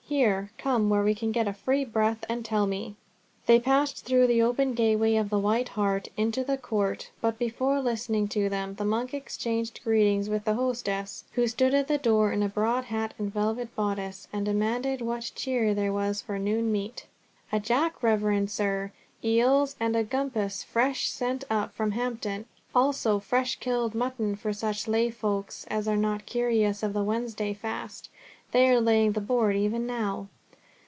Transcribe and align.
Here, 0.11 0.51
come 0.57 0.89
where 0.89 1.03
we 1.05 1.15
can 1.15 1.31
get 1.31 1.47
a 1.47 1.53
free 1.53 1.85
breath, 1.85 2.25
and 2.27 2.43
tell 2.43 2.67
me." 2.67 2.97
They 3.45 3.61
passed 3.61 4.03
through 4.03 4.27
the 4.27 4.41
open 4.41 4.73
gateway 4.73 5.15
of 5.15 5.29
the 5.29 5.39
White 5.39 5.69
Hart, 5.69 6.09
into 6.17 6.43
the 6.43 6.57
court, 6.57 7.11
but 7.21 7.39
before 7.39 7.79
listening 7.79 8.27
to 8.27 8.49
them, 8.49 8.73
the 8.75 8.83
monk 8.83 9.13
exchanged 9.13 9.79
greetings 9.85 10.27
with 10.27 10.43
the 10.43 10.55
hostess, 10.55 11.23
who 11.31 11.47
stood 11.47 11.73
at 11.73 11.87
the 11.87 11.97
door 11.97 12.33
in 12.33 12.43
a 12.43 12.49
broad 12.49 12.83
hat 12.83 13.13
and 13.17 13.33
velvet 13.33 13.73
bodice, 13.73 14.27
and 14.33 14.43
demanded 14.45 14.99
what 14.99 15.31
cheer 15.33 15.73
there 15.73 15.93
was 15.93 16.21
for 16.21 16.37
noon 16.37 16.73
meat. 16.73 17.05
"A 17.53 17.61
jack, 17.61 18.03
reverend 18.03 18.51
sir, 18.51 18.91
eels 19.23 19.77
and 19.79 19.95
a 19.95 20.03
grampus 20.03 20.61
fresh 20.61 21.07
sent 21.07 21.45
up 21.49 21.73
from 21.73 21.91
Hampton; 21.91 22.47
also 22.75 23.19
fresh 23.19 23.57
killed 23.61 23.95
mutton 23.95 24.35
for 24.35 24.51
such 24.51 24.87
lay 24.89 25.09
folk 25.09 25.53
as 25.69 25.87
are 25.87 25.95
not 25.97 26.25
curious 26.25 26.83
of 26.83 26.91
the 26.91 27.03
Wednesday 27.03 27.53
fast. 27.53 28.09
They 28.53 28.67
are 28.69 28.81
laying 28.81 29.13
the 29.13 29.21
board 29.21 29.55
even 29.55 29.87
now." 29.87 30.27